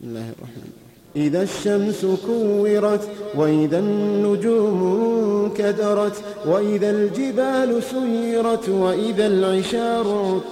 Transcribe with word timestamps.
بسم 0.00 0.08
الله 0.08 0.20
الرحمن 0.38 0.62
الرحيم. 0.62 1.26
إذا 1.26 1.42
الشمس 1.42 2.06
كورت 2.26 3.08
وإذا 3.34 3.78
النجوم 3.78 5.52
كدرت 5.56 6.16
وإذا 6.46 6.90
الجبال 6.90 7.82
سيرت 7.82 8.68
وإذا 8.68 9.26
العشار 9.26 10.06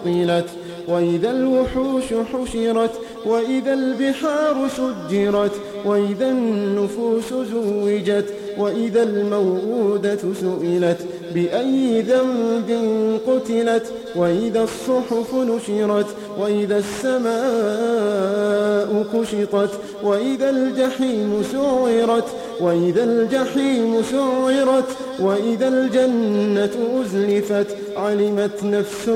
عطلت 0.05 0.49
وإذا 0.89 1.31
الوحوش 1.31 2.05
حشرت 2.33 2.91
وإذا 3.27 3.75
البحار 3.75 4.69
سجرت 4.69 5.53
وإذا 5.85 6.29
النفوس 6.29 7.35
زوجت 7.53 8.25
وإذا 8.59 9.03
الموءودة 9.03 10.19
سئلت 10.41 10.99
بأي 11.35 12.01
ذنب 12.03 12.71
قتلت؟ 13.27 13.93
وإذا 14.17 14.63
الصحف 14.63 15.35
نشرت 15.35 16.07
وإذا 16.41 16.79
السماء 16.79 18.09
كشطت 19.13 19.71
وإذا 20.05 20.51
الجحيم 20.51 21.43
سعرت 21.53 22.25
وإذا 22.61 23.05
الجحيم 23.05 24.03
سعرت 24.03 24.85
وإذا 25.21 25.69
الجنة 25.69 27.01
أزلفت 27.01 27.67
علمت 27.97 28.65
نفس 28.65 29.09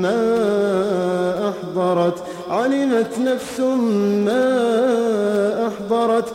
ما 0.00 0.38
أحضرت. 1.48 2.14
علمت 2.50 3.18
نفس 3.18 3.60
ما 4.26 4.46
أحضرت. 5.68 6.34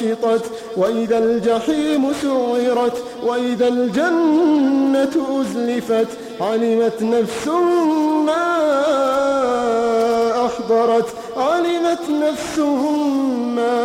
كشطت 0.00 0.44
وإذا 0.76 1.18
الجحيم 1.18 2.12
سعرت 2.22 3.02
وإذا 3.26 3.68
الجنة 3.68 5.40
أزلفت 5.40 6.08
علمت 6.40 7.02
نفس 7.02 7.48
ما 8.26 8.46
أحضرت 10.46 11.06
علمت 11.36 12.00
نفس 12.10 12.58
ما 13.56 13.78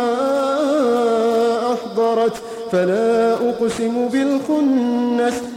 أحضرت 1.72 2.36
فلا 2.72 3.32
أقسم 3.34 4.08
بالخنس 4.08 5.01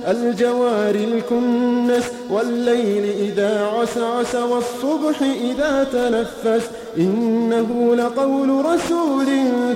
الجوار 0.08 0.96
الكنس 0.96 2.04
والليل 2.30 3.04
إذا 3.20 3.66
عسعس 3.66 4.36
والصبح 4.36 5.22
إذا 5.22 5.88
تنفس. 5.94 6.70
إنه 6.98 7.96
لقول 7.96 8.66
رسول 8.66 9.26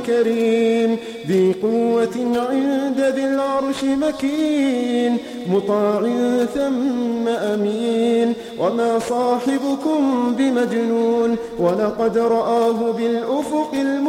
كريم 0.05 0.97
ذي 1.27 1.55
قوة 1.61 2.45
عند 2.49 3.01
ذي 3.15 3.25
العرش 3.25 3.83
مكين. 3.83 5.17
مطاع 5.49 6.01
ثم 6.55 7.27
أمين 7.27 8.33
وما 8.59 8.99
صاحبكم 8.99 10.35
بمجنون. 10.37 11.35
ولقد 11.59 12.17
رآه 12.17 12.91
بالأفق 12.91 13.71
المبين. 13.73 14.08